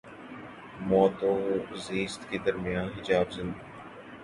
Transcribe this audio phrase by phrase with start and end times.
[0.87, 1.33] موت و
[1.85, 3.65] زیست کے درمیاں حجاب زندگی